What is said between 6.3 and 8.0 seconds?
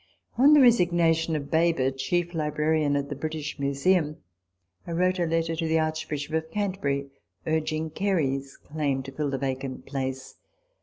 of Canterbury, urging